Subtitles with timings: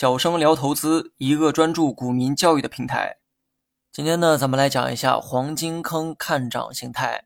[0.00, 3.16] 小生聊投资，一个专注股民教育的平台。
[3.90, 7.24] 今天呢，咱们来讲一下黄金坑看涨形态。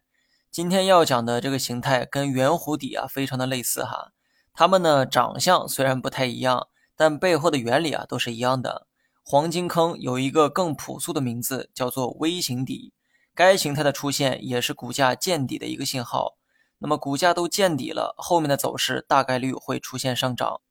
[0.50, 4.12] 今天要讲的这个形态跟圆弧底啊，非常的类似哈。
[4.54, 8.86] 它们呢，长相虽然不太一样，但背后的原理啊，都是一样的。
[9.22, 12.94] 黄金坑有一个更朴素的名字，叫做微型底。
[13.34, 16.38] 该形态的出现也是股价见底的一个信号。
[16.78, 20.62] 那么股价都见底了，后面的走势大概率会出现上涨。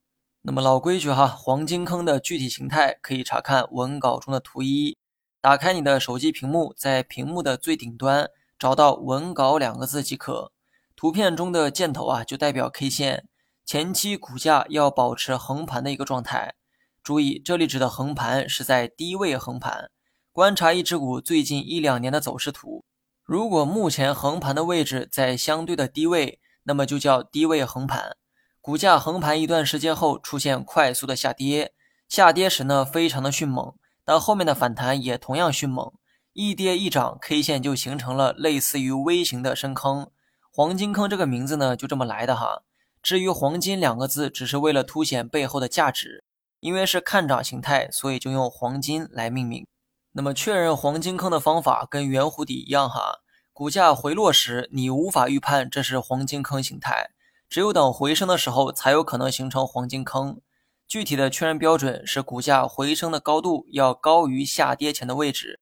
[0.44, 4.98] 那么老规矩哈，黄金坑的具体形态可以查看文稿中的图一。
[5.40, 8.28] 打开你的手机屏幕，在屏幕的最顶端
[8.58, 10.52] 找到“文稿”两个字即可。
[10.96, 13.28] 图片中的箭头啊，就代表 K 线，
[13.64, 16.56] 前期股价要保持横盘的一个状态。
[17.04, 19.92] 注意，这里指的横盘是在低位横盘。
[20.32, 22.84] 观察一只股最近一两年的走势图，
[23.24, 28.18] 如果目前横盘的位置在相对的低位，那么就叫低位横盘。
[28.62, 31.74] 股价横盘一段时间后出现快速的下跌，
[32.08, 33.74] 下跌时呢非常的迅猛，
[34.06, 35.92] 但后面的反弹也同样迅猛，
[36.34, 40.12] 一跌一涨，K 线就形成了类似于 V 型的深坑。
[40.52, 42.62] 黄金坑这个名字呢就这么来的哈。
[43.02, 46.24] 至于黄金两个字，只是为了凸显背后的价值，
[46.60, 49.66] 因为是看涨形态，所以就用黄金来命名。
[50.12, 53.22] 那么确认黄金坑的方法跟圆弧底一样哈，
[53.54, 57.10] 股价回落时你无法预判这是黄金坑形态。
[57.52, 60.40] 只有等回升的时候，才有可能形成黄金坑。
[60.88, 65.60] 具体的确认标准是股价回升的高度要高于下跌前的位置。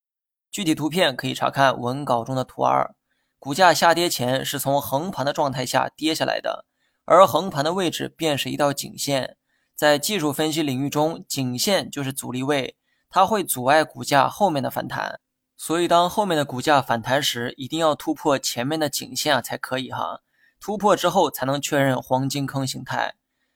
[0.51, 2.95] 具体图片可以查看文稿中的图二。
[3.39, 6.67] 股价下跌前是从横盘的状态下跌下来的，
[7.05, 9.37] 而横盘的位置便是一道颈线。
[9.73, 12.77] 在技术分析领域中，颈线就是阻力位，
[13.09, 15.19] 它会阻碍股价后面的反弹。
[15.57, 20.21] 所以，当后面的股价反弹时，一定要突破前面的颈线啊才可以哈。
[20.59, 23.15] 突破之后才能确认黄金坑形态。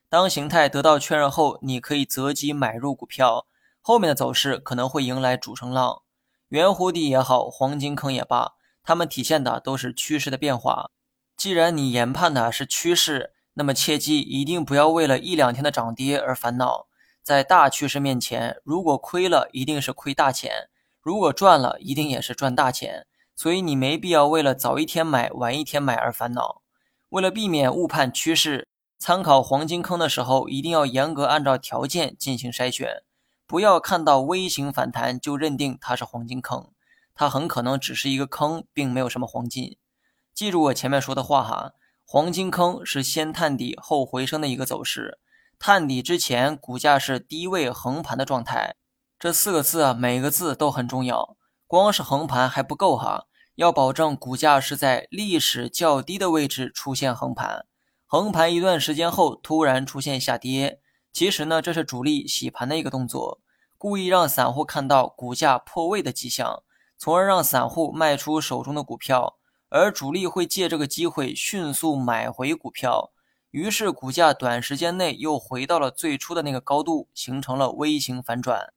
[0.09, 3.45] 当形态得到确认后，你可以择机买入股票，
[3.81, 6.01] 后面的走势可能会迎来主升浪。
[6.49, 10.91] 圆弧底也好，黄金坑也罢，它们体现的都是趋势的变化。
[11.35, 16.87] 既然你研判的是趋势，那么切记一定不要为了一两天的涨跌而烦恼。
[17.21, 20.69] 在大趋势面前，如果亏了，一定是亏大钱；
[21.01, 23.07] 如果赚了，一定也是赚大钱。
[23.35, 26.62] 所以你没必要为了早一天买、晚一天买而烦恼。
[27.13, 33.03] 为了避免误判趋势，参考黄金坑的时候，一定要严格按照条件进行筛选，
[33.45, 36.71] 不要看到微型反弹就认定它是黄金坑，
[37.13, 39.77] 它很可能只是一个坑，并没有什么黄金。
[40.33, 45.19] 记住我前面说的话哈，黄金坑是先探底后回升的一个走势，
[45.59, 48.75] 探底之前股价是低位横盘的状态。
[49.19, 51.37] 这四个字啊，每个字都很重要，
[51.67, 53.27] 光是横盘还不够哈。
[53.55, 57.67] 要保证股价是在历史较低的位置出现横盘，
[58.07, 60.79] 横盘一段时间后突然出现下跌，
[61.11, 63.39] 其实呢这是主力洗盘的一个动作，
[63.77, 66.63] 故意让散户看到股价破位的迹象，
[66.97, 69.37] 从而让散户卖出手中的股票，
[69.69, 73.11] 而主力会借这个机会迅速买回股票，
[73.51, 78.73] 于是股价短时间内又回到了最初的那个高度，形成了 V 型反转。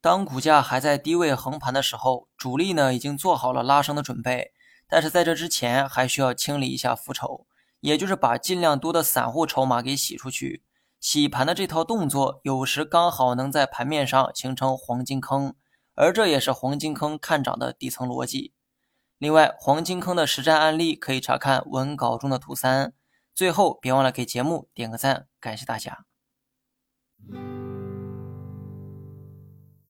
[0.00, 4.52] 当股价还在低位横盘的时候，主力呢已经做好了拉升的准备，
[4.88, 7.46] 但是在这之前还需要清理一下浮筹，
[7.80, 10.64] 也就是把尽量多的散户筹码给洗出去。
[11.00, 15.54] 洗盘的这套动作，有时刚好能在盘面上形成黄金坑，
[15.94, 18.52] 而这也是黄金坑看涨的底层逻辑。
[19.18, 22.94] 另外，黄金坑的实战案例可以查看文稿中的图三。
[23.34, 26.04] 最后，别忘了给节目点个赞，感谢大家。